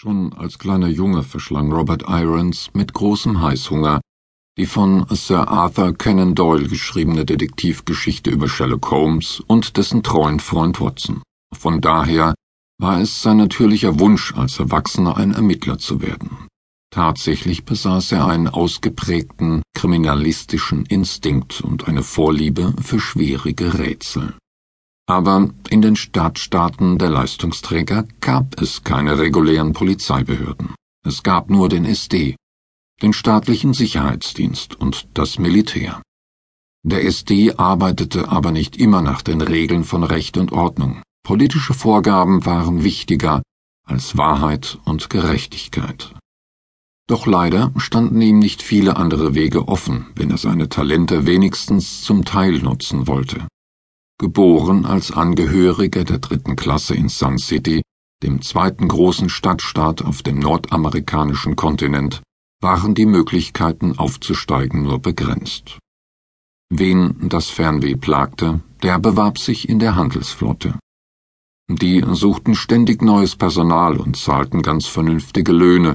[0.00, 4.00] Schon als kleiner Junge verschlang Robert Irons mit großem Heißhunger
[4.56, 10.80] die von Sir Arthur Conan Doyle geschriebene Detektivgeschichte über Sherlock Holmes und dessen treuen Freund
[10.80, 11.20] Watson.
[11.52, 12.34] Von daher
[12.80, 16.46] war es sein natürlicher Wunsch, als Erwachsener ein Ermittler zu werden.
[16.92, 24.36] Tatsächlich besaß er einen ausgeprägten kriminalistischen Instinkt und eine Vorliebe für schwierige Rätsel.
[25.08, 30.74] Aber in den Stadtstaaten der Leistungsträger gab es keine regulären Polizeibehörden.
[31.02, 32.36] Es gab nur den SD,
[33.00, 36.02] den staatlichen Sicherheitsdienst und das Militär.
[36.84, 41.02] Der SD arbeitete aber nicht immer nach den Regeln von Recht und Ordnung.
[41.24, 43.42] Politische Vorgaben waren wichtiger
[43.86, 46.14] als Wahrheit und Gerechtigkeit.
[47.06, 52.26] Doch leider standen ihm nicht viele andere Wege offen, wenn er seine Talente wenigstens zum
[52.26, 53.48] Teil nutzen wollte.
[54.20, 57.82] Geboren als Angehöriger der dritten Klasse in Sun City,
[58.24, 62.20] dem zweiten großen Stadtstaat auf dem nordamerikanischen Kontinent,
[62.60, 65.78] waren die Möglichkeiten aufzusteigen nur begrenzt.
[66.68, 70.80] Wen das Fernweh plagte, der bewarb sich in der Handelsflotte.
[71.70, 75.94] Die suchten ständig neues Personal und zahlten ganz vernünftige Löhne.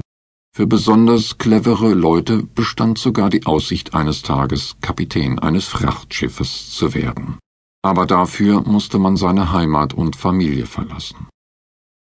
[0.56, 7.38] Für besonders clevere Leute bestand sogar die Aussicht eines Tages Kapitän eines Frachtschiffes zu werden
[7.84, 11.28] aber dafür musste man seine Heimat und Familie verlassen.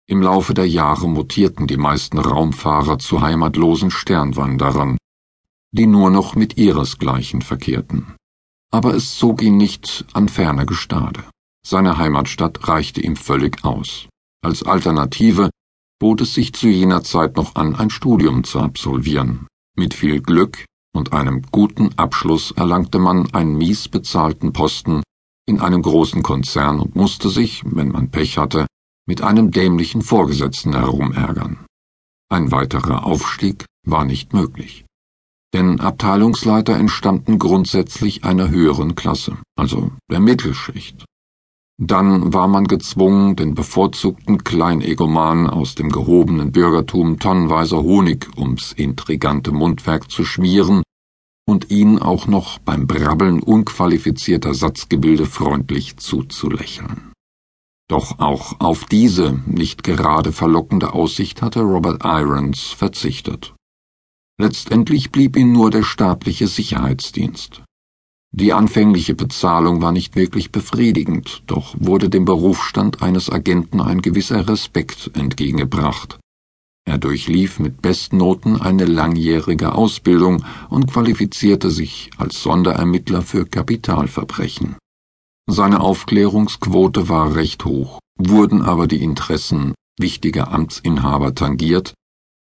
[0.08, 4.96] Im Laufe der Jahre mutierten die meisten Raumfahrer zu heimatlosen Sternwanderern,
[5.72, 8.14] die nur noch mit ihresgleichen verkehrten.
[8.72, 11.22] Aber es zog ihn nicht an ferner Gestade.
[11.66, 14.08] Seine Heimatstadt reichte ihm völlig aus.
[14.42, 15.50] Als Alternative
[15.98, 19.46] bot es sich zu jener Zeit noch an, ein Studium zu absolvieren.
[19.76, 25.02] Mit viel Glück und einem guten Abschluss erlangte man einen mies bezahlten Posten
[25.46, 28.66] in einem großen Konzern und musste sich, wenn man Pech hatte,
[29.06, 31.64] mit einem dämlichen Vorgesetzten herumärgern.
[32.28, 34.84] Ein weiterer Aufstieg war nicht möglich.
[35.54, 41.04] Denn Abteilungsleiter entstammten grundsätzlich einer höheren Klasse, also der Mittelschicht.
[41.78, 49.52] Dann war man gezwungen, den bevorzugten Kleinegoman aus dem gehobenen Bürgertum tonnenweise Honig ums intrigante
[49.52, 50.82] Mundwerk zu schmieren
[51.46, 57.12] und ihn auch noch beim Brabbeln unqualifizierter Satzgebilde freundlich zuzulächeln.
[57.88, 63.54] Doch auch auf diese nicht gerade verlockende Aussicht hatte Robert Irons verzichtet.
[64.38, 67.62] Letztendlich blieb ihm nur der staatliche Sicherheitsdienst.
[68.32, 74.48] Die anfängliche Bezahlung war nicht wirklich befriedigend, doch wurde dem Berufsstand eines Agenten ein gewisser
[74.48, 76.18] Respekt entgegengebracht,
[76.96, 84.76] er durchlief mit Bestnoten eine langjährige Ausbildung und qualifizierte sich als Sonderermittler für Kapitalverbrechen.
[85.46, 91.92] Seine Aufklärungsquote war recht hoch, wurden aber die Interessen wichtiger Amtsinhaber tangiert,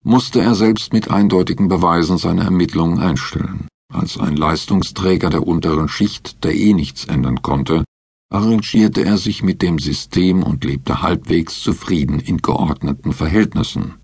[0.04, 3.68] musste er selbst mit eindeutigen Beweisen seine Ermittlungen einstellen.
[3.92, 7.84] Als ein Leistungsträger der unteren Schicht, der eh nichts ändern konnte,
[8.32, 13.99] arrangierte er sich mit dem System und lebte halbwegs zufrieden in geordneten Verhältnissen.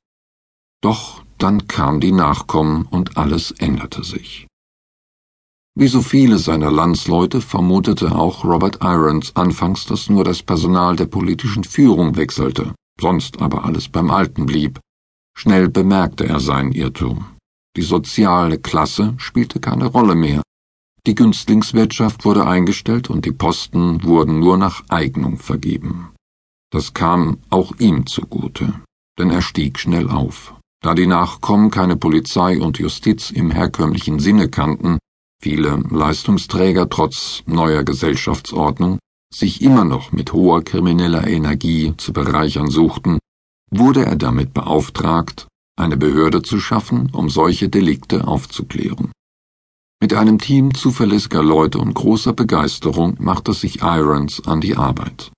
[0.82, 4.46] Doch dann kam die Nachkommen und alles änderte sich.
[5.78, 11.04] Wie so viele seiner Landsleute vermutete auch Robert Irons anfangs, dass nur das Personal der
[11.04, 14.80] politischen Führung wechselte, sonst aber alles beim Alten blieb.
[15.36, 17.26] Schnell bemerkte er seinen Irrtum.
[17.76, 20.42] Die soziale Klasse spielte keine Rolle mehr.
[21.06, 26.08] Die Günstlingswirtschaft wurde eingestellt und die Posten wurden nur nach Eignung vergeben.
[26.72, 28.80] Das kam auch ihm zugute,
[29.18, 30.54] denn er stieg schnell auf.
[30.86, 34.98] Da die Nachkommen keine Polizei und Justiz im herkömmlichen Sinne kannten,
[35.42, 39.00] viele Leistungsträger trotz neuer Gesellschaftsordnung
[39.34, 43.18] sich immer noch mit hoher krimineller Energie zu bereichern suchten,
[43.72, 49.10] wurde er damit beauftragt, eine Behörde zu schaffen, um solche Delikte aufzuklären.
[50.00, 55.32] Mit einem Team zuverlässiger Leute und großer Begeisterung machte sich Irons an die Arbeit.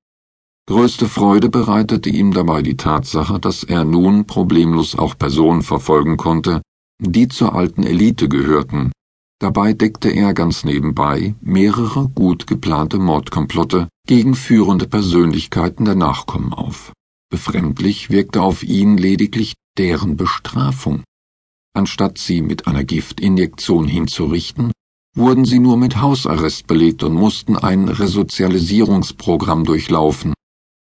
[0.69, 6.61] Größte Freude bereitete ihm dabei die Tatsache, dass er nun problemlos auch Personen verfolgen konnte,
[7.01, 8.93] die zur alten Elite gehörten.
[9.41, 16.93] Dabei deckte er ganz nebenbei mehrere gut geplante Mordkomplotte gegen führende Persönlichkeiten der Nachkommen auf.
[17.31, 21.03] Befremdlich wirkte auf ihn lediglich deren Bestrafung.
[21.73, 24.73] Anstatt sie mit einer Giftinjektion hinzurichten,
[25.17, 30.35] wurden sie nur mit Hausarrest belegt und mussten ein Resozialisierungsprogramm durchlaufen,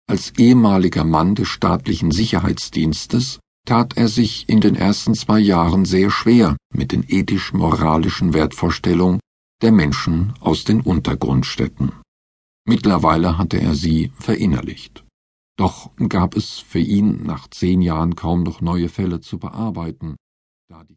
[0.07, 6.11] als ehemaliger Mann des staatlichen Sicherheitsdienstes tat er sich in den ersten zwei Jahren sehr
[6.11, 9.19] schwer mit den ethisch-moralischen Wertvorstellungen
[9.61, 11.91] der Menschen aus den Untergrundstädten.
[12.67, 15.03] Mittlerweile hatte er sie verinnerlicht.
[15.57, 20.15] Doch gab es für ihn nach zehn Jahren kaum noch neue Fälle zu bearbeiten,
[20.69, 20.93] da die